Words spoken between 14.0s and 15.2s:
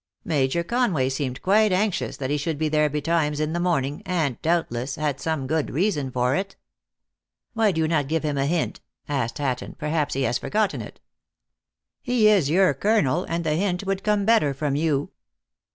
come better from you."